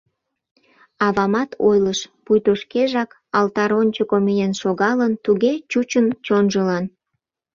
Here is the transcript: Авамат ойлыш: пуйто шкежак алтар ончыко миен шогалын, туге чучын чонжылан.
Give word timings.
Авамат 1.05 1.49
ойлыш: 1.69 1.99
пуйто 2.25 2.51
шкежак 2.61 3.09
алтар 3.37 3.71
ончыко 3.79 4.17
миен 4.25 4.53
шогалын, 4.61 5.13
туге 5.23 5.53
чучын 5.71 6.07
чонжылан. 6.25 6.85